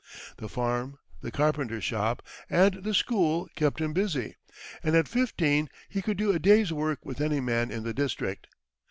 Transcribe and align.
The 0.37 0.49
farm, 0.49 0.97
the 1.21 1.29
carpenter's 1.29 1.83
shop, 1.83 2.23
and 2.49 2.73
the 2.83 2.91
school 2.95 3.47
kept 3.55 3.79
him 3.79 3.93
busy, 3.93 4.35
and 4.81 4.95
at 4.95 5.07
fifteen 5.07 5.69
he 5.89 6.01
could 6.01 6.17
do 6.17 6.31
a 6.31 6.39
day's 6.39 6.73
work 6.73 7.05
with 7.05 7.21
any 7.21 7.39
man 7.39 7.69
in 7.69 7.83
the 7.83 7.93
district. 7.93 8.47